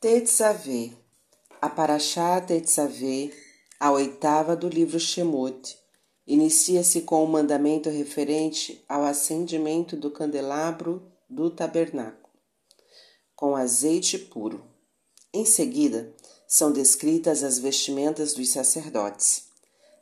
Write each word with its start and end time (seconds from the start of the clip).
Tetzaveh, 0.00 0.92
a 1.60 1.68
Parashá 1.68 2.40
Tetzaveh, 2.40 3.34
a 3.78 3.92
oitava 3.92 4.56
do 4.56 4.66
livro 4.66 4.98
Shemot, 4.98 5.76
inicia-se 6.26 7.02
com 7.02 7.16
o 7.16 7.24
um 7.24 7.26
mandamento 7.26 7.90
referente 7.90 8.82
ao 8.88 9.04
acendimento 9.04 9.98
do 9.98 10.10
candelabro 10.10 11.02
do 11.28 11.50
tabernáculo, 11.50 12.32
com 13.36 13.54
azeite 13.54 14.18
puro. 14.18 14.64
Em 15.34 15.44
seguida, 15.44 16.14
são 16.48 16.72
descritas 16.72 17.44
as 17.44 17.58
vestimentas 17.58 18.32
dos 18.32 18.48
sacerdotes. 18.48 19.48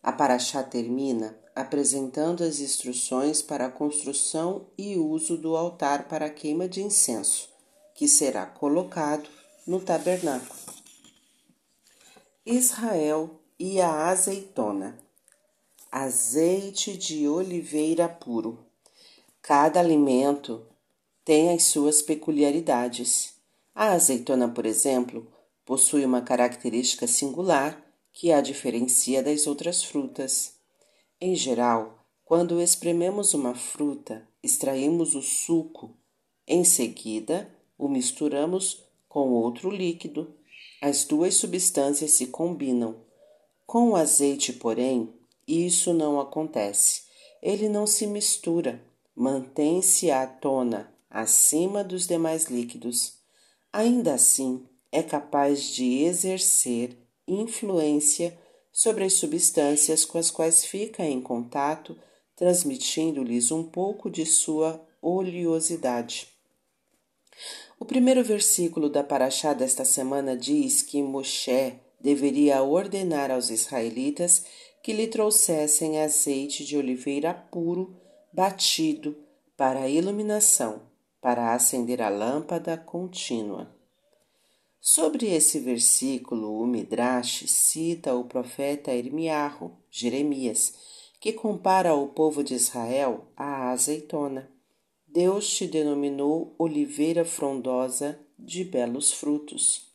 A 0.00 0.12
Parashá 0.12 0.62
termina 0.62 1.36
apresentando 1.56 2.44
as 2.44 2.60
instruções 2.60 3.42
para 3.42 3.66
a 3.66 3.70
construção 3.72 4.68
e 4.78 4.96
uso 4.96 5.36
do 5.36 5.56
altar 5.56 6.06
para 6.06 6.26
a 6.26 6.30
queima 6.30 6.68
de 6.68 6.84
incenso, 6.84 7.48
que 7.96 8.06
será 8.06 8.46
colocado 8.46 9.37
no 9.68 9.78
tabernáculo. 9.78 10.58
Israel 12.46 13.38
e 13.58 13.82
a 13.82 14.08
azeitona. 14.08 14.98
Azeite 15.92 16.96
de 16.96 17.28
oliveira 17.28 18.08
puro. 18.08 18.58
Cada 19.42 19.78
alimento 19.78 20.66
tem 21.22 21.50
as 21.50 21.64
suas 21.64 22.00
peculiaridades. 22.00 23.34
A 23.74 23.90
azeitona, 23.90 24.48
por 24.48 24.64
exemplo, 24.64 25.30
possui 25.66 26.02
uma 26.02 26.22
característica 26.22 27.06
singular 27.06 27.78
que 28.10 28.32
a 28.32 28.40
diferencia 28.40 29.22
das 29.22 29.46
outras 29.46 29.84
frutas. 29.84 30.54
Em 31.20 31.34
geral, 31.34 32.06
quando 32.24 32.58
esprememos 32.58 33.34
uma 33.34 33.54
fruta, 33.54 34.26
extraímos 34.42 35.14
o 35.14 35.20
suco. 35.20 35.94
Em 36.46 36.64
seguida, 36.64 37.54
o 37.76 37.86
misturamos 37.86 38.87
com 39.08 39.30
outro 39.30 39.70
líquido. 39.70 40.34
As 40.80 41.04
duas 41.04 41.34
substâncias 41.34 42.12
se 42.12 42.26
combinam. 42.26 42.96
Com 43.66 43.90
o 43.90 43.96
azeite, 43.96 44.52
porém, 44.52 45.12
isso 45.46 45.92
não 45.92 46.20
acontece. 46.20 47.02
Ele 47.42 47.68
não 47.68 47.86
se 47.86 48.06
mistura, 48.06 48.82
mantém-se 49.14 50.10
à 50.10 50.26
tona, 50.26 50.92
acima 51.10 51.82
dos 51.82 52.06
demais 52.06 52.44
líquidos. 52.46 53.18
Ainda 53.72 54.14
assim, 54.14 54.66
é 54.90 55.02
capaz 55.02 55.64
de 55.64 56.02
exercer 56.02 56.96
influência 57.26 58.38
sobre 58.72 59.04
as 59.04 59.14
substâncias 59.14 60.04
com 60.04 60.18
as 60.18 60.30
quais 60.30 60.64
fica 60.64 61.04
em 61.04 61.20
contato, 61.20 61.98
transmitindo-lhes 62.36 63.50
um 63.50 63.64
pouco 63.64 64.08
de 64.10 64.24
sua 64.24 64.80
oleosidade. 65.02 66.28
O 67.80 67.84
primeiro 67.84 68.24
versículo 68.24 68.88
da 68.88 69.04
Paraxá 69.04 69.52
desta 69.52 69.84
semana 69.84 70.36
diz 70.36 70.82
que 70.82 71.00
Moshe 71.00 71.78
deveria 72.00 72.62
ordenar 72.62 73.30
aos 73.30 73.50
israelitas 73.50 74.44
que 74.82 74.92
lhe 74.92 75.06
trouxessem 75.06 76.00
azeite 76.00 76.64
de 76.64 76.76
oliveira 76.76 77.32
puro, 77.32 77.96
batido, 78.32 79.16
para 79.56 79.80
a 79.80 79.88
iluminação, 79.88 80.82
para 81.20 81.54
acender 81.54 82.00
a 82.02 82.08
lâmpada 82.08 82.76
contínua. 82.76 83.74
Sobre 84.80 85.26
esse 85.26 85.58
versículo, 85.58 86.60
o 86.60 86.66
Midrash 86.66 87.44
cita 87.46 88.14
o 88.14 88.24
profeta 88.24 88.92
Irmiarro, 88.92 89.76
Jeremias, 89.90 90.72
que 91.20 91.32
compara 91.32 91.94
o 91.94 92.08
povo 92.08 92.42
de 92.42 92.54
Israel 92.54 93.26
à 93.36 93.70
azeitona. 93.70 94.48
Deus 95.10 95.48
te 95.48 95.66
denominou 95.66 96.54
oliveira 96.58 97.24
frondosa 97.24 98.20
de 98.38 98.62
belos 98.62 99.10
frutos. 99.10 99.88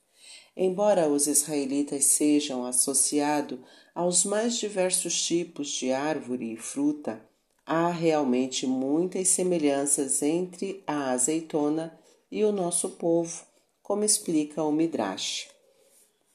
Embora 0.58 1.08
os 1.08 1.28
israelitas 1.28 2.06
sejam 2.06 2.66
associados 2.66 3.59
aos 3.94 4.25
mais 4.25 4.56
diversos 4.56 5.22
tipos 5.22 5.69
de 5.69 5.91
árvore 5.91 6.53
e 6.53 6.57
fruta, 6.57 7.23
há 7.63 7.90
realmente 7.90 8.66
muitas 8.66 9.28
semelhanças 9.28 10.23
entre 10.23 10.84
a 10.88 11.12
azeitona 11.12 11.96
e 12.31 12.44
o 12.44 12.52
nosso 12.52 12.90
povo, 12.91 13.46
como 13.84 14.03
explica 14.03 14.63
o 14.63 14.72
Midrash. 14.72 15.47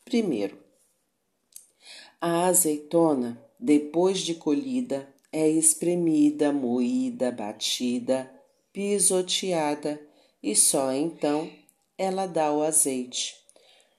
Primeiro, 0.04 0.56
a 2.20 2.46
azeitona, 2.46 3.44
depois 3.58 4.20
de 4.20 4.36
colhida, 4.36 5.12
é 5.32 5.48
espremida, 5.48 6.52
moída, 6.52 7.32
batida, 7.32 8.37
pisoteada 8.78 10.00
e 10.40 10.54
só 10.54 10.92
então 10.92 11.50
ela 11.98 12.26
dá 12.26 12.52
o 12.52 12.62
azeite. 12.62 13.34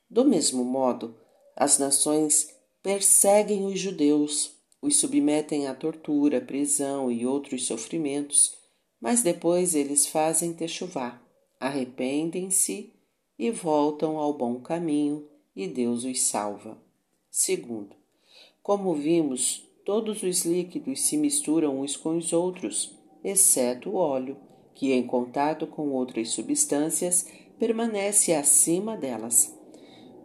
Do 0.09 0.23
mesmo 0.23 0.63
modo, 0.63 1.17
as 1.53 1.78
nações 1.78 2.56
perseguem 2.81 3.66
os 3.66 3.78
judeus, 3.78 4.53
os 4.81 4.95
submetem 4.95 5.68
à 5.68 5.75
tortura, 5.75 6.39
prisão 6.39 7.12
e 7.12 7.25
outros 7.25 7.66
sofrimentos, 7.66 8.57
mas 9.01 9.22
depois 9.22 9.75
eles 9.75 10.07
fazem 10.07 10.53
techuvá, 10.53 11.22
arrependem-se 11.59 12.94
e 13.38 13.51
voltam 13.51 14.18
ao 14.18 14.31
bom 14.31 14.62
caminho 14.62 15.28
e 15.53 15.68
Deus 15.68 16.06
os 16.06 16.22
salva. 16.22 16.81
Segundo, 17.29 17.97
como 18.63 18.95
vimos, 18.95 19.62
todos 19.84 20.23
os 20.23 20.45
líquidos 20.45 21.01
se 21.01 21.18
misturam 21.18 21.81
uns 21.81 21.97
com 21.97 22.16
os 22.16 22.31
outros, 22.31 22.95
exceto 23.22 23.89
o 23.89 23.95
óleo, 23.95 24.38
que 24.79 24.94
em 24.94 25.03
contato 25.03 25.67
com 25.67 25.90
outras 25.90 26.29
substâncias 26.29 27.28
permanece 27.59 28.34
acima 28.34 28.95
delas. 28.95 29.53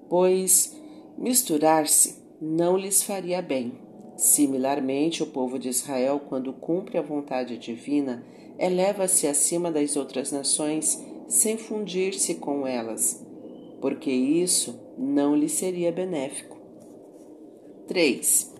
Pois 0.08 0.80
misturar-se 1.18 2.22
não 2.40 2.76
lhes 2.76 3.02
faria 3.02 3.42
bem. 3.42 3.72
Similarmente, 4.16 5.24
o 5.24 5.26
povo 5.26 5.58
de 5.58 5.70
Israel, 5.70 6.20
quando 6.28 6.52
cumpre 6.52 6.96
a 6.96 7.02
vontade 7.02 7.58
divina, 7.58 8.24
eleva-se 8.56 9.26
acima 9.26 9.72
das 9.72 9.96
outras 9.96 10.30
nações 10.30 11.04
sem 11.26 11.58
fundir-se 11.58 12.36
com 12.36 12.64
elas, 12.64 13.26
porque 13.80 14.12
isso 14.12 14.78
não 14.96 15.34
lhe 15.34 15.48
seria 15.48 15.90
benéfico. 15.90 16.56
3. 17.88 18.53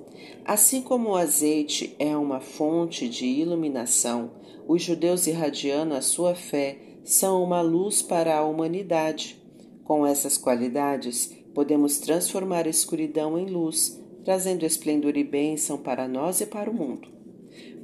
Assim 0.45 0.83
como 0.83 1.11
o 1.11 1.17
azeite 1.17 1.95
é 1.99 2.17
uma 2.17 2.41
fonte 2.41 3.09
de 3.09 3.27
iluminação, 3.27 4.33
os 4.67 4.83
judeus 4.83 5.27
irradiando 5.27 5.95
a 5.95 6.01
sua 6.01 6.35
fé 6.35 6.79
são 7.05 7.43
uma 7.43 7.61
luz 7.61 8.01
para 8.03 8.37
a 8.37 8.45
humanidade. 8.45 9.43
Com 9.85 10.07
essas 10.07 10.39
qualidades, 10.39 11.35
podemos 11.55 11.99
transformar 11.99 12.67
a 12.67 12.71
escuridão 12.71 13.39
em 13.39 13.47
luz, 13.47 14.01
trazendo 14.25 14.65
esplendor 14.65 15.17
e 15.17 15.25
bênção 15.25 15.77
para 15.77 16.09
nós 16.09 16.41
e 16.41 16.47
para 16.47 16.71
o 16.71 16.75
mundo. 16.75 17.09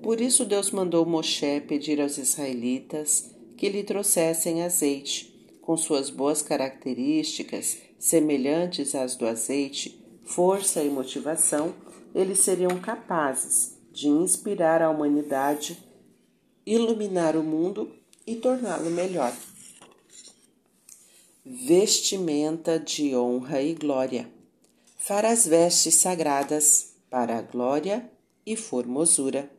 Por 0.02 0.20
isso, 0.20 0.46
Deus 0.46 0.70
mandou 0.70 1.04
Moshe 1.04 1.60
pedir 1.60 2.00
aos 2.00 2.16
israelitas 2.16 3.34
que 3.56 3.68
lhe 3.68 3.84
trouxessem 3.84 4.62
azeite, 4.62 5.30
com 5.60 5.76
suas 5.76 6.08
boas 6.08 6.40
características, 6.40 7.76
semelhantes 7.98 8.94
às 8.94 9.14
do 9.14 9.26
azeite, 9.26 10.02
força 10.24 10.82
e 10.82 10.88
motivação, 10.88 11.74
eles 12.14 12.40
seriam 12.40 12.80
capazes 12.80 13.78
de 13.92 14.08
inspirar 14.08 14.82
a 14.82 14.90
humanidade 14.90 15.90
iluminar 16.64 17.36
o 17.36 17.42
mundo 17.42 17.90
e 18.26 18.36
torná-lo 18.36 18.90
melhor. 18.90 19.34
Vestimenta 21.44 22.78
de 22.78 23.16
honra 23.16 23.62
e 23.62 23.74
glória. 23.74 24.30
Farás 24.96 25.46
vestes 25.46 25.94
sagradas 25.94 26.94
para 27.08 27.38
a 27.38 27.42
glória 27.42 28.08
e 28.46 28.54
formosura. 28.54 29.50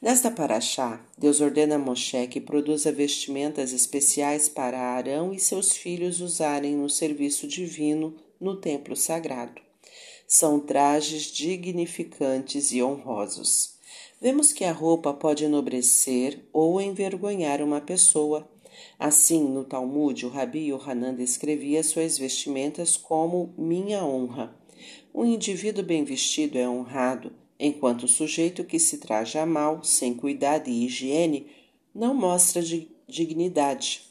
Nesta 0.00 0.30
paraxá, 0.30 1.04
Deus 1.18 1.42
ordena 1.42 1.74
a 1.74 1.78
Moshe 1.78 2.26
que 2.28 2.40
produza 2.40 2.90
vestimentas 2.90 3.72
especiais 3.72 4.48
para 4.48 4.80
Arão 4.80 5.34
e 5.34 5.38
seus 5.38 5.76
filhos 5.76 6.22
usarem 6.22 6.74
no 6.74 6.88
serviço 6.88 7.46
divino 7.46 8.16
no 8.40 8.56
templo 8.56 8.96
sagrado. 8.96 9.60
São 10.32 10.60
trajes 10.60 11.24
dignificantes 11.24 12.70
e 12.70 12.80
honrosos. 12.80 13.74
Vemos 14.20 14.52
que 14.52 14.62
a 14.64 14.70
roupa 14.70 15.12
pode 15.12 15.44
enobrecer 15.44 16.44
ou 16.52 16.80
envergonhar 16.80 17.60
uma 17.60 17.80
pessoa. 17.80 18.48
Assim, 18.96 19.42
no 19.42 19.64
Talmud, 19.64 20.24
o 20.24 20.28
Rabi 20.28 20.68
Yohanan 20.68 21.16
descrevia 21.16 21.82
suas 21.82 22.16
vestimentas 22.16 22.96
como 22.96 23.52
minha 23.58 24.04
honra. 24.04 24.56
Um 25.12 25.24
indivíduo 25.24 25.82
bem 25.82 26.04
vestido 26.04 26.56
é 26.56 26.68
honrado, 26.68 27.32
enquanto 27.58 28.04
o 28.04 28.08
sujeito 28.08 28.62
que 28.62 28.78
se 28.78 28.98
traja 28.98 29.44
mal, 29.44 29.82
sem 29.82 30.14
cuidado 30.14 30.70
e 30.70 30.86
higiene, 30.86 31.48
não 31.92 32.14
mostra 32.14 32.62
dignidade. 33.08 34.02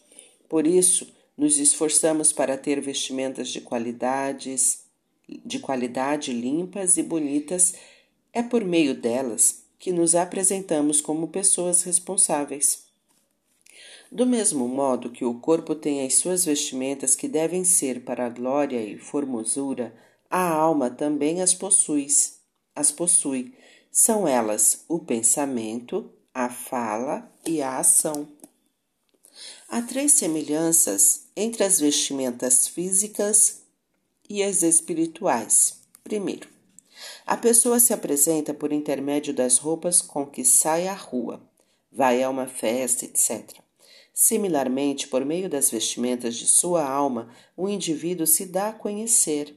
Por 0.49 0.67
isso, 0.67 1.07
nos 1.37 1.57
esforçamos 1.59 2.33
para 2.33 2.57
ter 2.57 2.81
vestimentas 2.81 3.47
de 3.47 3.61
qualidades, 3.61 4.88
de 5.45 5.59
qualidade 5.59 6.33
limpas 6.33 6.97
e 6.97 7.03
bonitas. 7.03 7.73
É 8.33 8.41
por 8.41 8.63
meio 8.63 8.93
delas 8.93 9.63
que 9.77 9.91
nos 9.91 10.15
apresentamos 10.15 10.99
como 11.01 11.29
pessoas 11.29 11.83
responsáveis. 11.83 12.83
Do 14.11 14.25
mesmo 14.25 14.67
modo 14.67 15.11
que 15.11 15.23
o 15.23 15.35
corpo 15.35 15.75
tem 15.75 16.05
as 16.05 16.15
suas 16.15 16.43
vestimentas 16.43 17.15
que 17.15 17.27
devem 17.27 17.63
ser 17.63 18.03
para 18.03 18.25
a 18.25 18.29
glória 18.29 18.81
e 18.81 18.97
formosura, 18.97 19.93
a 20.29 20.49
alma 20.49 20.89
também 20.89 21.41
as 21.41 21.53
possui. 21.53 22.07
As 22.75 22.91
possui. 22.91 23.53
São 23.91 24.27
elas 24.27 24.83
o 24.87 24.99
pensamento, 24.99 26.11
a 26.33 26.49
fala 26.49 27.31
e 27.45 27.61
a 27.61 27.77
ação. 27.77 28.27
Há 29.67 29.81
três 29.81 30.13
semelhanças 30.13 31.27
entre 31.35 31.63
as 31.63 31.79
vestimentas 31.79 32.67
físicas 32.67 33.58
e 34.29 34.43
as 34.43 34.61
espirituais. 34.61 35.79
Primeiro, 36.03 36.47
a 37.25 37.35
pessoa 37.35 37.79
se 37.79 37.93
apresenta 37.93 38.53
por 38.53 38.71
intermédio 38.71 39.33
das 39.33 39.57
roupas 39.57 40.01
com 40.01 40.25
que 40.25 40.45
sai 40.45 40.87
à 40.87 40.93
rua, 40.93 41.41
vai 41.91 42.21
a 42.21 42.29
uma 42.29 42.45
festa, 42.45 43.05
etc. 43.05 43.59
Similarmente, 44.13 45.07
por 45.07 45.23
meio 45.25 45.49
das 45.49 45.71
vestimentas 45.71 46.35
de 46.35 46.45
sua 46.45 46.83
alma, 46.83 47.29
o 47.55 47.69
indivíduo 47.69 48.27
se 48.27 48.45
dá 48.45 48.69
a 48.69 48.73
conhecer. 48.73 49.55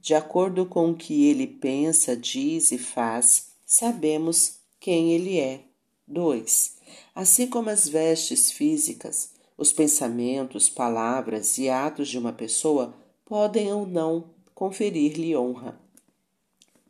De 0.00 0.14
acordo 0.14 0.66
com 0.66 0.90
o 0.90 0.96
que 0.96 1.28
ele 1.28 1.46
pensa, 1.46 2.16
diz 2.16 2.72
e 2.72 2.78
faz, 2.78 3.52
sabemos 3.64 4.58
quem 4.78 5.12
ele 5.12 5.38
é. 5.38 5.64
2. 6.06 6.76
Assim 7.14 7.46
como 7.46 7.70
as 7.70 7.88
vestes 7.88 8.50
físicas, 8.50 9.30
os 9.56 9.72
pensamentos, 9.72 10.68
palavras 10.68 11.56
e 11.56 11.70
atos 11.70 12.08
de 12.08 12.18
uma 12.18 12.32
pessoa 12.32 12.94
podem 13.32 13.72
ou 13.72 13.86
não 13.86 14.24
conferir-lhe 14.54 15.34
honra. 15.34 15.80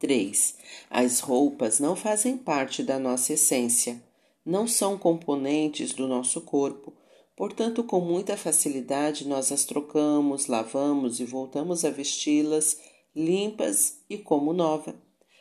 3. 0.00 0.56
As 0.91 1.21
roupas 1.21 1.79
não 1.79 1.94
fazem 1.94 2.37
parte 2.37 2.83
da 2.83 2.99
nossa 2.99 3.35
essência, 3.35 4.03
não 4.44 4.67
são 4.67 4.99
componentes 4.99 5.93
do 5.93 6.09
nosso 6.09 6.41
corpo, 6.41 6.93
portanto, 7.37 7.85
com 7.85 8.00
muita 8.00 8.37
facilidade 8.37 9.29
nós 9.29 9.53
as 9.53 9.65
trocamos, 9.65 10.49
lavamos 10.49 11.21
e 11.21 11.25
voltamos 11.25 11.85
a 11.85 11.91
vesti-las 11.91 12.77
limpas 13.15 13.99
e 14.11 14.19
como 14.19 14.53
nova. 14.53 14.97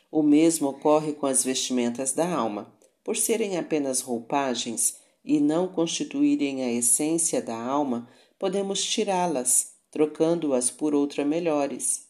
O 0.08 0.22
mesmo 0.22 0.68
ocorre 0.68 1.14
com 1.14 1.26
as 1.26 1.42
vestimentas 1.42 2.12
da 2.12 2.32
alma. 2.32 2.72
Por 3.02 3.16
serem 3.16 3.58
apenas 3.58 4.02
roupagens 4.02 4.98
e 5.24 5.40
não 5.40 5.66
constituírem 5.66 6.62
a 6.62 6.70
essência 6.70 7.42
da 7.42 7.60
alma, 7.60 8.08
podemos 8.38 8.84
tirá-las, 8.84 9.71
trocando-as 9.92 10.70
por 10.70 10.94
outras 10.94 11.26
melhores. 11.26 12.08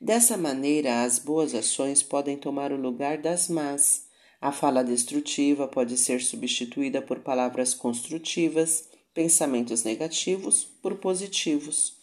Dessa 0.00 0.36
maneira, 0.36 1.02
as 1.02 1.18
boas 1.18 1.54
ações 1.54 2.02
podem 2.02 2.36
tomar 2.36 2.72
o 2.72 2.80
lugar 2.80 3.18
das 3.18 3.48
más. 3.48 4.06
A 4.40 4.52
fala 4.52 4.84
destrutiva 4.84 5.66
pode 5.66 5.98
ser 5.98 6.22
substituída 6.22 7.02
por 7.02 7.18
palavras 7.18 7.74
construtivas, 7.74 8.88
pensamentos 9.12 9.82
negativos 9.82 10.64
por 10.80 10.98
positivos. 10.98 11.98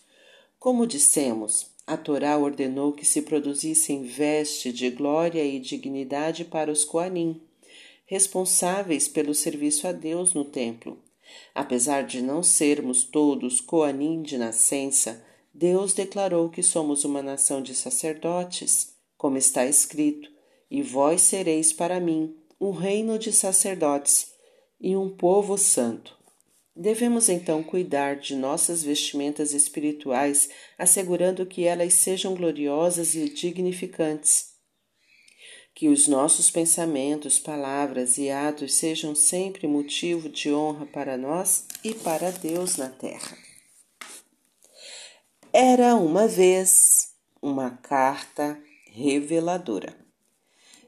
Como 0.60 0.86
dissemos, 0.86 1.68
a 1.88 1.96
Torá 1.96 2.38
ordenou 2.38 2.92
que 2.92 3.06
se 3.06 3.22
produzissem 3.22 4.04
veste 4.04 4.74
de 4.74 4.90
glória 4.90 5.46
e 5.46 5.60
dignidade 5.60 6.44
para 6.44 6.72
os 6.72 6.84
Coanim, 6.84 7.42
responsáveis 8.06 9.08
pelo 9.08 9.34
serviço 9.34 9.88
a 9.88 9.94
Deus 9.94 10.34
no 10.34 10.44
templo. 10.44 11.02
Apesar 11.54 12.04
de 12.04 12.22
não 12.22 12.44
sermos 12.44 13.04
todos 13.04 13.62
Coanim 13.62 14.22
de 14.22 14.38
nascença, 14.38 15.24
Deus 15.54 15.94
declarou 15.94 16.50
que 16.50 16.62
somos 16.62 17.06
uma 17.06 17.22
nação 17.22 17.62
de 17.62 17.74
sacerdotes, 17.74 18.94
como 19.18 19.38
está 19.38 19.66
escrito: 19.66 20.30
E 20.70 20.82
vós 20.82 21.22
sereis 21.22 21.72
para 21.72 22.00
mim 22.00 22.36
um 22.60 22.72
reino 22.72 23.18
de 23.18 23.32
sacerdotes 23.32 24.34
e 24.80 24.96
um 24.96 25.10
povo 25.10 25.58
santo. 25.58 26.16
Devemos 26.76 27.30
então 27.30 27.64
cuidar 27.64 28.18
de 28.18 28.36
nossas 28.36 28.84
vestimentas 28.84 29.54
espirituais, 29.54 30.50
assegurando 30.78 31.46
que 31.46 31.64
elas 31.64 31.94
sejam 31.94 32.36
gloriosas 32.36 33.16
e 33.16 33.30
dignificantes. 33.30 34.55
Que 35.76 35.90
os 35.90 36.08
nossos 36.08 36.50
pensamentos, 36.50 37.38
palavras 37.38 38.18
e 38.18 38.32
atos 38.32 38.74
sejam 38.74 39.14
sempre 39.14 39.68
motivo 39.68 40.30
de 40.30 40.52
honra 40.52 40.88
para 40.88 41.18
nós 41.18 41.66
e 41.84 41.94
para 41.94 42.32
Deus 42.32 42.78
na 42.78 42.90
terra. 42.90 43.38
Era 45.52 45.96
uma 45.96 46.28
vez 46.28 47.14
uma 47.42 47.72
carta 47.72 48.58
reveladora. 48.92 49.96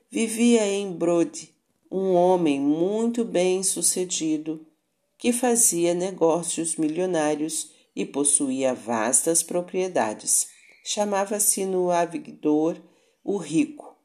Vivia 0.09 0.65
em 0.65 0.91
Brode 0.91 1.53
um 1.91 2.13
homem 2.13 2.59
muito 2.59 3.23
bem 3.23 3.63
sucedido 3.63 4.65
que 5.17 5.33
fazia 5.33 5.93
negócios 5.93 6.75
milionários 6.75 7.71
e 7.95 8.05
possuía 8.05 8.73
vastas 8.73 9.41
propriedades. 9.41 10.47
Chamava-se 10.83 11.65
no 11.65 11.89
Avigdor 11.89 12.77
o 13.23 13.37
Rico. 13.37 13.96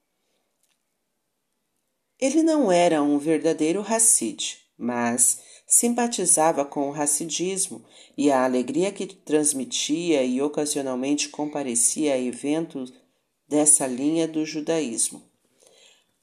Ele 2.23 2.41
não 2.41 2.71
era 2.71 3.03
um 3.03 3.19
verdadeiro 3.19 3.81
Hacide, 3.81 4.59
mas 4.79 5.43
simpatizava 5.67 6.65
com 6.65 6.89
o 6.89 6.93
racidismo 6.93 7.85
e 8.17 8.31
a 8.31 8.45
alegria 8.45 8.93
que 8.93 9.09
transmitia 9.09 10.23
e 10.23 10.41
ocasionalmente 10.41 11.31
comparecia 11.31 12.15
a 12.15 12.19
eventos 12.21 12.93
dessa 13.49 13.89
linha 13.89 14.29
do 14.29 14.47
judaísmo. 14.47 15.21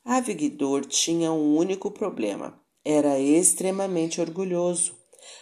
Avigdor 0.06 0.86
tinha 0.86 1.34
um 1.34 1.58
único 1.58 1.92
problema: 1.92 2.58
era 2.86 3.20
extremamente 3.20 4.22
orgulhoso. 4.22 4.98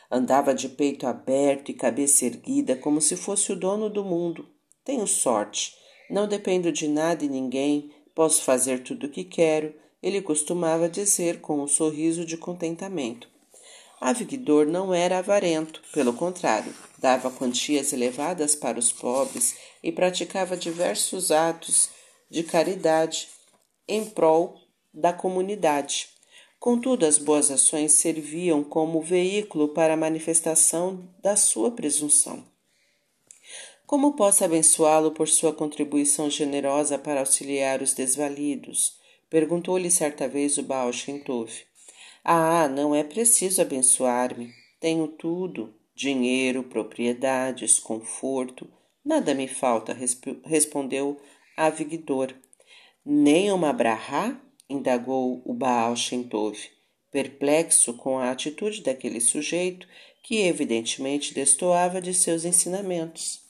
Andava 0.10 0.56
de 0.56 0.70
peito 0.70 1.06
aberto 1.06 1.70
e 1.70 1.76
cabeça 1.76 2.26
erguida 2.26 2.76
como 2.76 3.00
se 3.00 3.16
fosse 3.16 3.52
o 3.52 3.56
dono 3.56 3.92
do 3.92 4.04
mundo. 4.04 4.50
Tenho 4.84 5.06
sorte, 5.06 5.76
não 6.10 6.28
dependo 6.28 6.72
de 6.72 6.88
nada 6.88 7.24
e 7.24 7.30
ninguém, 7.30 7.92
posso 8.16 8.42
fazer 8.42 8.82
tudo 8.82 9.06
o 9.06 9.10
que 9.12 9.24
quero, 9.24 9.72
ele 10.02 10.22
costumava 10.22 10.88
dizer 10.88 11.42
com 11.42 11.62
um 11.62 11.68
sorriso 11.68 12.26
de 12.26 12.38
contentamento. 12.38 13.28
Avigdor 14.00 14.68
não 14.68 14.94
era 14.94 15.18
avarento, 15.18 15.82
pelo 15.92 16.14
contrário, 16.14 16.74
dava 17.00 17.32
quantias 17.32 17.94
elevadas 17.94 18.54
para 18.54 18.78
os 18.78 18.92
pobres 18.92 19.56
e 19.82 19.92
praticava 19.92 20.56
diversos 20.56 21.32
atos 21.32 21.90
de 22.30 22.44
caridade 22.44 23.28
em 23.88 24.06
prol 24.06 24.56
da 24.94 25.12
comunidade. 25.12 26.10
Contudo, 26.60 27.06
as 27.06 27.18
boas 27.18 27.50
ações 27.50 27.94
serviam 27.94 28.64
como 28.64 29.02
veículo 29.02 29.70
para 29.70 29.94
a 29.94 29.98
manifestação 29.98 31.08
da 31.22 31.36
sua 31.36 31.72
presunção. 31.72 32.44
Como 33.86 34.14
posso 34.14 34.44
abençoá-lo 34.44 35.12
por 35.12 35.28
sua 35.28 35.54
contribuição 35.54 36.30
generosa 36.30 36.98
para 37.00 37.22
auxiliar 37.22 37.82
os 37.82 37.94
desvalidos? 37.94 38.98
Perguntou-lhe 39.30 39.92
certa 39.92 40.28
vez 40.28 40.58
o 40.58 40.64
Baal 40.64 40.92
Shem 40.94 41.20
Tov. 41.20 41.52
Ah, 42.24 42.68
não 42.68 42.94
é 42.94 43.04
preciso 43.04 43.62
abençoar-me. 43.62 44.54
Tenho 44.80 45.08
tudo: 45.08 45.74
dinheiro, 45.96 46.64
propriedades, 46.64 47.80
conforto. 47.80 48.68
Nada 49.04 49.34
me 49.34 49.48
falta, 49.48 49.98
respondeu 50.44 51.20
Avigdor. 51.56 52.34
Nem 53.06 53.52
uma 53.52 53.72
brahá? 53.72 54.40
indagou 54.70 55.42
o 55.46 55.54
Baal 55.54 55.96
Shentov, 55.96 56.58
perplexo 57.10 57.94
com 57.94 58.20
a 58.20 58.32
atitude 58.32 58.82
daquele 58.82 59.22
sujeito 59.22 59.88
que 60.22 60.42
evidentemente 60.42 61.34
destoava 61.34 62.02
de 62.02 62.14
seus 62.14 62.44
ensinamentos. 62.44 63.42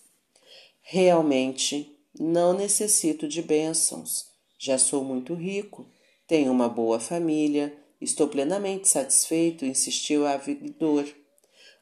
Realmente, 0.82 1.92
não 2.20 2.54
necessito 2.54 3.28
de 3.28 3.42
bênçãos. 3.42 4.28
Já 4.58 4.78
sou 4.78 5.04
muito 5.04 5.34
rico, 5.34 5.86
tenho 6.28 6.52
uma 6.52 6.68
boa 6.68 7.00
família, 7.00 7.78
Estou 8.00 8.28
plenamente 8.28 8.88
satisfeito, 8.88 9.66
insistiu 9.66 10.26
a 10.26 10.34
avidor. 10.34 11.08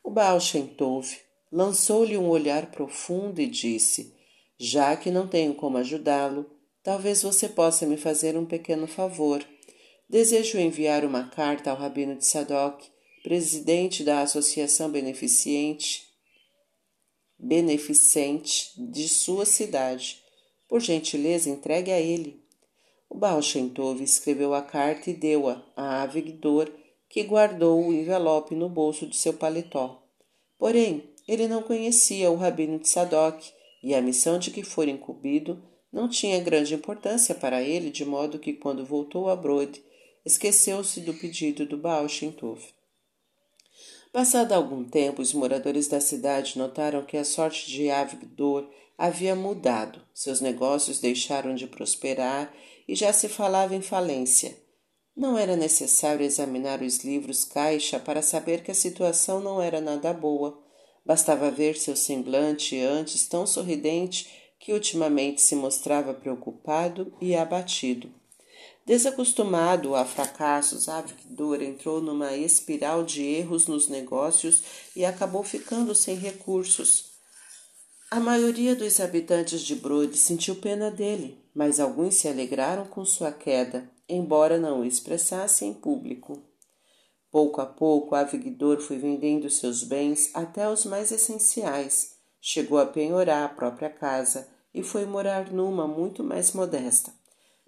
O 0.01 0.09
Baal 0.09 0.39
Shem 0.39 0.65
Tov 0.65 1.05
lançou-lhe 1.51 2.17
um 2.17 2.29
olhar 2.29 2.71
profundo 2.71 3.41
e 3.41 3.47
disse: 3.47 4.15
Já 4.57 4.95
que 4.95 5.11
não 5.11 5.27
tenho 5.27 5.53
como 5.53 5.77
ajudá-lo, 5.77 6.49
talvez 6.81 7.21
você 7.21 7.49
possa 7.49 7.85
me 7.85 7.97
fazer 7.97 8.37
um 8.37 8.45
pequeno 8.45 8.87
favor. 8.87 9.45
Desejo 10.09 10.57
enviar 10.57 11.03
uma 11.03 11.27
carta 11.27 11.71
ao 11.71 11.77
Rabino 11.77 12.15
de 12.15 12.25
Sadok, 12.25 12.87
presidente 13.21 14.03
da 14.03 14.21
Associação 14.21 14.89
Beneficente, 14.89 16.07
beneficente 17.37 18.71
de 18.77 19.09
sua 19.09 19.45
cidade. 19.45 20.23
Por 20.69 20.79
gentileza, 20.79 21.49
entregue 21.49 21.91
a 21.91 21.99
ele. 21.99 22.44
O 23.15 23.17
Baal 23.17 23.41
Shem 23.41 23.69
Tov 23.69 24.03
escreveu 24.03 24.53
a 24.53 24.61
carta 24.61 25.09
e 25.09 25.13
deu-a 25.13 25.63
a 25.73 26.01
Avigdor, 26.01 26.69
que 27.07 27.23
guardou 27.23 27.81
o 27.81 27.93
envelope 27.93 28.53
no 28.53 28.67
bolso 28.67 29.07
de 29.07 29.15
seu 29.15 29.31
paletó. 29.31 30.03
Porém, 30.59 31.01
ele 31.25 31.47
não 31.47 31.63
conhecia 31.63 32.29
o 32.29 32.35
rabino 32.35 32.77
de 32.77 32.89
Sadok 32.89 33.53
e 33.81 33.95
a 33.95 34.01
missão 34.01 34.37
de 34.37 34.51
que 34.51 34.63
fora 34.63 34.89
incumbido 34.91 35.63
não 35.93 36.09
tinha 36.09 36.41
grande 36.41 36.75
importância 36.75 37.33
para 37.33 37.63
ele, 37.63 37.89
de 37.89 38.03
modo 38.03 38.37
que, 38.37 38.51
quando 38.51 38.85
voltou 38.85 39.29
a 39.29 39.35
Brode, 39.37 39.81
esqueceu-se 40.25 40.99
do 40.99 41.13
pedido 41.13 41.65
do 41.65 41.77
Baal. 41.77 42.07
Passado 44.15 44.53
algum 44.53 44.81
tempo, 44.85 45.21
os 45.21 45.33
moradores 45.33 45.89
da 45.89 45.99
cidade 45.99 46.57
notaram 46.57 47.03
que 47.03 47.17
a 47.17 47.25
sorte 47.25 47.69
de 47.69 47.89
Avigdor 47.89 48.65
havia 48.97 49.35
mudado. 49.35 50.01
Seus 50.13 50.39
negócios 50.39 51.01
deixaram 51.01 51.53
de 51.53 51.67
prosperar 51.67 52.55
e 52.87 52.95
já 52.95 53.11
se 53.11 53.27
falava 53.27 53.75
em 53.75 53.81
falência. 53.81 54.55
Não 55.17 55.37
era 55.37 55.57
necessário 55.57 56.25
examinar 56.25 56.81
os 56.81 57.03
livros 57.03 57.43
caixa 57.43 57.99
para 57.99 58.21
saber 58.21 58.63
que 58.63 58.71
a 58.71 58.73
situação 58.73 59.41
não 59.41 59.61
era 59.61 59.81
nada 59.81 60.13
boa. 60.13 60.63
Bastava 61.05 61.51
ver 61.51 61.75
seu 61.75 61.97
semblante 61.97 62.79
antes 62.79 63.27
tão 63.27 63.45
sorridente 63.45 64.29
que 64.57 64.71
ultimamente 64.71 65.41
se 65.41 65.57
mostrava 65.57 66.13
preocupado 66.13 67.13
e 67.19 67.35
abatido. 67.35 68.09
Desacostumado 68.85 69.95
a 69.95 70.05
fracassos, 70.05 70.87
Avigdor 70.87 71.63
entrou 71.63 71.99
numa 71.99 72.35
espiral 72.35 73.03
de 73.03 73.23
erros 73.23 73.65
nos 73.65 73.89
negócios 73.89 74.61
e 74.95 75.03
acabou 75.03 75.41
ficando 75.41 75.95
sem 75.95 76.15
recursos. 76.15 77.15
A 78.11 78.19
maioria 78.19 78.75
dos 78.75 78.99
habitantes 78.99 79.61
de 79.61 79.75
Brode 79.75 80.15
sentiu 80.15 80.57
pena 80.57 80.91
dele, 80.91 81.43
mas 81.55 81.79
alguns 81.79 82.13
se 82.13 82.27
alegraram 82.27 82.85
com 82.85 83.03
sua 83.03 83.31
queda, 83.31 83.89
embora 84.07 84.59
não 84.59 84.81
o 84.81 84.85
expressasse 84.85 85.65
em 85.65 85.73
público. 85.73 86.43
Pouco 87.31 87.61
a 87.61 87.65
pouco, 87.65 88.13
Avigdor 88.13 88.79
foi 88.79 88.99
vendendo 88.99 89.49
seus 89.49 89.83
bens 89.83 90.29
até 90.31 90.69
os 90.69 90.85
mais 90.85 91.11
essenciais. 91.11 92.17
Chegou 92.39 92.77
a 92.77 92.85
penhorar 92.85 93.45
a 93.45 93.49
própria 93.49 93.89
casa 93.89 94.47
e 94.71 94.83
foi 94.83 95.05
morar 95.05 95.51
numa 95.51 95.87
muito 95.87 96.23
mais 96.23 96.51
modesta. 96.51 97.11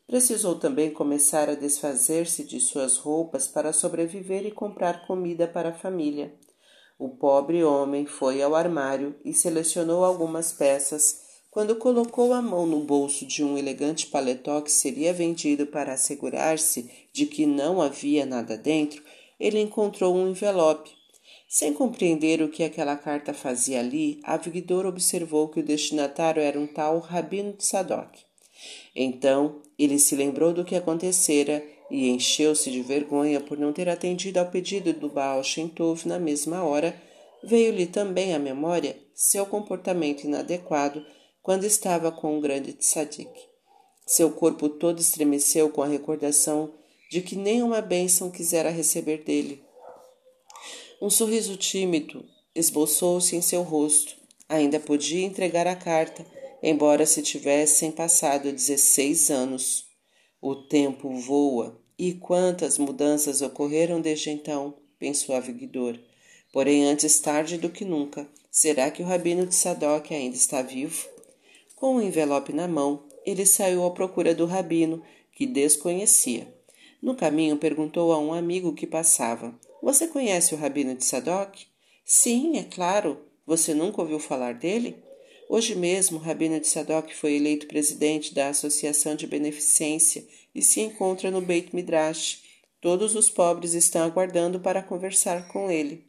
Precisou 0.08 0.56
também 0.56 0.90
começar 0.90 1.50
a 1.50 1.54
desfazer-se 1.54 2.46
de 2.46 2.62
suas 2.62 2.96
roupas 2.96 3.46
para 3.46 3.74
sobreviver 3.74 4.46
e 4.46 4.52
comprar 4.52 5.06
comida 5.06 5.46
para 5.46 5.70
a 5.70 5.74
família. 5.74 6.34
O 6.98 7.10
pobre 7.10 7.62
homem 7.62 8.06
foi 8.06 8.42
ao 8.42 8.56
armário 8.56 9.14
e 9.26 9.34
selecionou 9.34 10.06
algumas 10.06 10.54
peças. 10.54 11.24
Quando 11.52 11.76
colocou 11.76 12.34
a 12.34 12.42
mão 12.42 12.66
no 12.66 12.80
bolso 12.86 13.26
de 13.26 13.44
um 13.44 13.58
elegante 13.58 14.08
paletó 14.08 14.62
que 14.62 14.72
seria 14.72 15.14
vendido 15.14 15.68
para 15.68 15.94
assegurar-se 15.94 16.90
de 17.12 17.26
que 17.26 17.46
não 17.46 17.82
havia 17.82 18.26
nada 18.26 18.58
dentro, 18.58 19.04
ele 19.38 19.60
encontrou 19.60 20.16
um 20.16 20.30
envelope. 20.30 20.90
Sem 21.50 21.74
compreender 21.74 22.42
o 22.42 22.50
que 22.50 22.64
aquela 22.64 22.96
carta 22.96 23.34
fazia 23.34 23.80
ali, 23.80 24.22
Avigdor 24.24 24.86
observou 24.86 25.50
que 25.50 25.60
o 25.60 25.66
destinatário 25.66 26.42
era 26.42 26.58
um 26.58 26.68
tal 26.68 27.00
Rabino 27.00 27.54
de 27.54 27.66
Sadoc. 27.66 28.16
Então 28.96 29.62
ele 29.78 30.00
se 30.00 30.16
lembrou 30.16 30.54
do 30.54 30.66
que 30.66 30.76
acontecera 30.76 31.64
e 31.90 32.10
encheu-se 32.10 32.72
de 32.72 32.82
vergonha 32.82 33.40
por 33.40 33.58
não 33.58 33.72
ter 33.72 33.88
atendido 33.88 34.40
ao 34.40 34.48
pedido 34.48 34.92
do 34.94 35.10
Baal 35.10 35.44
Shem 35.44 35.68
Tov 35.68 36.08
na 36.08 36.20
mesma 36.20 36.64
hora. 36.64 37.00
Veio-lhe 37.44 37.86
também 37.86 38.34
à 38.34 38.40
memória 38.40 38.98
seu 39.14 39.46
comportamento 39.46 40.24
inadequado 40.24 41.06
quando 41.42 41.64
estava 41.64 42.12
com 42.12 42.38
o 42.38 42.42
grande 42.42 42.74
tzadik. 42.74 43.30
Seu 44.06 44.32
corpo 44.32 44.70
todo 44.70 45.00
estremeceu 45.00 45.70
com 45.70 45.82
a 45.82 45.88
recordação 45.88 46.74
de 47.10 47.22
que 47.22 47.36
nenhuma 47.36 47.82
bênção 47.82 48.30
quisera 48.30 48.70
receber 48.70 49.24
dele. 49.24 49.64
Um 51.02 51.10
sorriso 51.10 51.56
tímido 51.56 52.26
esboçou-se 52.56 53.36
em 53.36 53.42
seu 53.42 53.62
rosto. 53.62 54.16
Ainda 54.50 54.80
podia 54.80 55.26
entregar 55.26 55.68
a 55.68 55.76
carta, 55.76 56.26
embora 56.62 57.06
se 57.06 57.22
tivessem 57.22 57.92
passado 57.92 58.52
dezesseis 58.52 59.30
anos. 59.30 59.86
O 60.42 60.56
tempo 60.56 61.16
voa, 61.16 61.82
e 61.98 62.14
quantas 62.14 62.78
mudanças 62.78 63.42
ocorreram 63.42 64.00
desde 64.00 64.30
então, 64.30 64.76
pensou 65.00 65.36
Avigdor. 65.36 66.00
Porém, 66.54 66.86
antes 66.86 67.20
tarde 67.20 67.58
do 67.58 67.70
que 67.70 67.84
nunca, 67.84 68.28
será 68.52 68.90
que 68.92 69.02
o 69.02 69.06
rabino 69.06 69.46
de 69.46 69.56
Sadoc 69.56 70.12
ainda 70.12 70.36
está 70.36 70.62
vivo? 70.62 71.08
Com 71.76 71.96
o 71.96 72.02
envelope 72.02 72.54
na 72.54 72.68
mão, 72.68 73.04
ele 73.26 73.46
saiu 73.46 73.86
à 73.86 73.92
procura 73.92 74.34
do 74.34 74.46
rabino, 74.46 75.04
que 75.32 75.46
desconhecia. 75.46 76.48
No 77.02 77.16
caminho, 77.16 77.58
perguntou 77.58 78.12
a 78.12 78.20
um 78.20 78.34
amigo 78.34 78.74
que 78.74 78.88
passava: 78.88 79.54
Você 79.84 80.08
conhece 80.08 80.56
o 80.56 80.58
rabino 80.58 80.96
de 80.96 81.06
Sadoc? 81.06 81.56
Sim, 82.04 82.58
é 82.58 82.64
claro. 82.64 83.20
Você 83.46 83.74
nunca 83.74 84.02
ouviu 84.02 84.20
falar 84.20 84.54
dele? 84.54 85.04
Hoje 85.50 85.76
mesmo, 85.76 86.20
Rabino 86.20 86.60
de 86.60 86.68
Sadoc 86.68 87.14
foi 87.14 87.36
eleito 87.36 87.68
presidente 87.68 88.34
da 88.34 88.50
Associação 88.50 89.16
de 89.16 89.26
Beneficência 89.26 90.28
e 90.54 90.62
se 90.62 90.82
encontra 90.82 91.32
no 91.32 91.40
Beit 91.40 91.74
Midrash. 91.74 92.44
Todos 92.82 93.16
os 93.16 93.30
pobres 93.30 93.74
estão 93.74 94.04
aguardando 94.04 94.60
para 94.60 94.84
conversar 94.84 95.48
com 95.48 95.72
ele. 95.72 96.06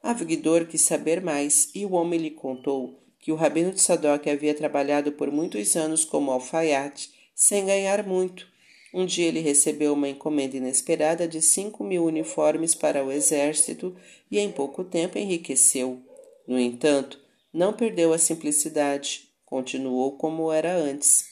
Avigdor 0.00 0.66
quis 0.66 0.82
saber 0.82 1.20
mais 1.20 1.70
e 1.74 1.84
o 1.84 1.92
homem 1.92 2.20
lhe 2.20 2.30
contou 2.30 3.02
que 3.18 3.32
o 3.32 3.34
Rabino 3.34 3.72
de 3.72 3.82
Sadoc 3.82 4.28
havia 4.28 4.54
trabalhado 4.54 5.10
por 5.10 5.30
muitos 5.30 5.74
anos 5.74 6.04
como 6.04 6.30
alfaiate, 6.30 7.10
sem 7.34 7.66
ganhar 7.66 8.06
muito. 8.06 8.46
Um 8.94 9.04
dia 9.04 9.26
ele 9.26 9.40
recebeu 9.40 9.92
uma 9.92 10.08
encomenda 10.08 10.56
inesperada 10.56 11.26
de 11.26 11.42
cinco 11.42 11.82
mil 11.82 12.04
uniformes 12.04 12.76
para 12.76 13.04
o 13.04 13.10
exército 13.10 13.94
e 14.30 14.38
em 14.38 14.52
pouco 14.52 14.84
tempo 14.84 15.18
enriqueceu. 15.18 16.00
No 16.46 16.58
entanto, 16.58 17.20
não 17.52 17.72
perdeu 17.72 18.12
a 18.12 18.18
simplicidade, 18.18 19.30
continuou 19.44 20.16
como 20.18 20.52
era 20.52 20.74
antes. 20.76 21.26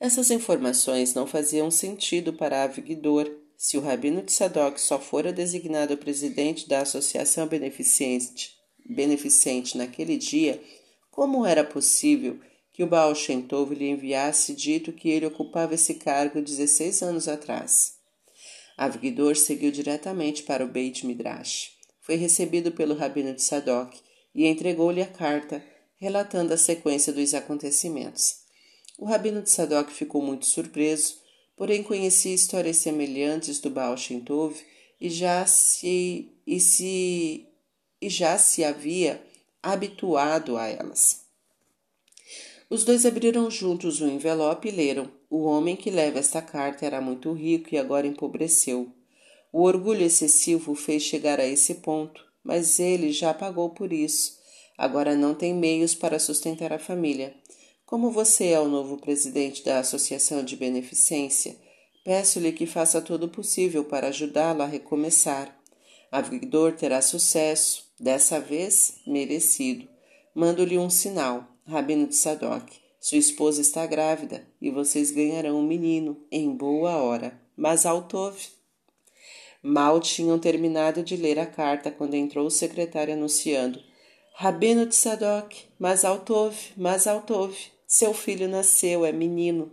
Essas 0.00 0.30
informações 0.30 1.12
não 1.14 1.26
faziam 1.26 1.70
sentido 1.70 2.32
para 2.32 2.62
Avigdor. 2.62 3.30
Se 3.56 3.76
o 3.76 3.80
rabino 3.80 4.22
Sadoc 4.28 4.78
só 4.78 5.00
fora 5.00 5.32
designado 5.32 5.96
presidente 5.96 6.68
da 6.68 6.80
associação 6.80 7.48
beneficente, 7.48 8.54
beneficente 8.88 9.76
naquele 9.76 10.16
dia, 10.16 10.62
como 11.10 11.44
era 11.44 11.64
possível 11.64 12.38
que 12.72 12.84
o 12.84 12.86
Baal 12.86 13.12
Shem 13.14 13.42
Tov 13.42 13.74
lhe 13.74 13.88
enviasse 13.88 14.54
dito 14.54 14.92
que 14.92 15.10
ele 15.10 15.26
ocupava 15.26 15.74
esse 15.74 15.94
cargo 15.94 16.40
16 16.40 17.02
anos 17.02 17.26
atrás? 17.26 17.94
Avigdor 18.76 19.34
seguiu 19.34 19.72
diretamente 19.72 20.44
para 20.44 20.64
o 20.64 20.68
Beit 20.68 21.04
Midrash. 21.04 21.72
Foi 22.00 22.14
recebido 22.14 22.70
pelo 22.70 22.94
rabino 22.94 23.36
Sadoc 23.36 23.92
e 24.38 24.46
entregou-lhe 24.46 25.02
a 25.02 25.06
carta, 25.06 25.60
relatando 25.96 26.54
a 26.54 26.56
sequência 26.56 27.12
dos 27.12 27.34
acontecimentos. 27.34 28.36
O 28.96 29.04
rabino 29.04 29.42
de 29.42 29.50
Sadoc 29.50 29.90
ficou 29.90 30.22
muito 30.22 30.46
surpreso, 30.46 31.16
porém 31.56 31.82
conhecia 31.82 32.32
histórias 32.32 32.76
semelhantes 32.76 33.58
do 33.58 33.68
Baal 33.68 33.96
Shem 33.96 34.20
Tov 34.20 34.54
e 35.00 35.10
já 35.10 35.44
se, 35.44 36.30
e 36.46 36.60
se, 36.60 37.48
e 38.00 38.08
já 38.08 38.38
se 38.38 38.62
havia 38.62 39.20
habituado 39.60 40.56
a 40.56 40.68
elas. 40.68 41.22
Os 42.70 42.84
dois 42.84 43.04
abriram 43.04 43.50
juntos 43.50 44.00
o 44.00 44.06
envelope 44.06 44.68
e 44.68 44.70
leram. 44.70 45.10
O 45.28 45.46
homem 45.46 45.74
que 45.74 45.90
leva 45.90 46.20
esta 46.20 46.40
carta 46.40 46.86
era 46.86 47.00
muito 47.00 47.32
rico 47.32 47.74
e 47.74 47.78
agora 47.78 48.06
empobreceu. 48.06 48.92
O 49.52 49.62
orgulho 49.62 50.04
excessivo 50.04 50.70
o 50.70 50.76
fez 50.76 51.02
chegar 51.02 51.40
a 51.40 51.46
esse 51.46 51.74
ponto 51.76 52.27
mas 52.48 52.80
ele 52.80 53.12
já 53.12 53.34
pagou 53.34 53.68
por 53.68 53.92
isso. 53.92 54.38
Agora 54.78 55.14
não 55.14 55.34
tem 55.34 55.52
meios 55.52 55.94
para 55.94 56.18
sustentar 56.18 56.72
a 56.72 56.78
família. 56.78 57.34
Como 57.84 58.10
você 58.10 58.46
é 58.46 58.58
o 58.58 58.66
novo 58.66 58.96
presidente 58.96 59.62
da 59.62 59.80
Associação 59.80 60.42
de 60.42 60.56
Beneficência, 60.56 61.54
peço-lhe 62.02 62.50
que 62.52 62.64
faça 62.64 63.02
todo 63.02 63.24
o 63.24 63.28
possível 63.28 63.84
para 63.84 64.08
ajudá-lo 64.08 64.62
a 64.62 64.66
recomeçar. 64.66 65.54
A 66.10 66.22
Victor 66.22 66.72
terá 66.72 67.02
sucesso, 67.02 67.84
dessa 68.00 68.40
vez 68.40 68.94
merecido. 69.06 69.86
Mando-lhe 70.34 70.78
um 70.78 70.88
sinal, 70.88 71.46
Rabino 71.66 72.06
de 72.06 72.16
Sadoc. 72.16 72.66
Sua 72.98 73.18
esposa 73.18 73.60
está 73.60 73.84
grávida 73.84 74.48
e 74.58 74.70
vocês 74.70 75.10
ganharão 75.10 75.60
um 75.60 75.66
menino 75.66 76.18
em 76.32 76.50
boa 76.56 76.96
hora. 76.96 77.38
Mas 77.54 77.84
Altov 77.84 78.38
Mal 79.68 80.00
tinham 80.00 80.38
terminado 80.38 81.02
de 81.02 81.14
ler 81.14 81.38
a 81.38 81.44
carta 81.44 81.90
quando 81.90 82.14
entrou 82.14 82.46
o 82.46 82.50
secretário 82.50 83.12
anunciando: 83.12 83.78
Rabino 84.34 84.86
de 84.86 84.96
Sadoc, 84.96 85.52
Mazaltov, 85.78 86.56
Mazaltov, 86.74 87.54
seu 87.86 88.14
filho 88.14 88.48
nasceu, 88.48 89.04
é 89.04 89.12
menino. 89.12 89.70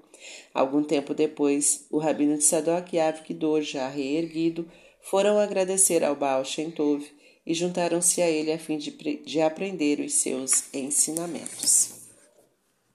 Algum 0.53 0.83
tempo 0.83 1.13
depois, 1.13 1.85
o 1.89 1.97
Rabino 1.97 2.41
Sadoc 2.41 2.91
e 2.91 2.99
Avigdor, 2.99 3.61
já 3.61 3.87
reerguido, 3.87 4.69
foram 4.99 5.39
agradecer 5.39 6.03
ao 6.03 6.13
Baal 6.13 6.43
Shem 6.43 6.71
Tov 6.71 7.01
e 7.47 7.53
juntaram-se 7.53 8.21
a 8.21 8.29
ele 8.29 8.51
a 8.51 8.59
fim 8.59 8.77
de, 8.77 8.91
de 8.91 9.39
aprender 9.39 10.01
os 10.01 10.15
seus 10.15 10.73
ensinamentos. 10.73 12.04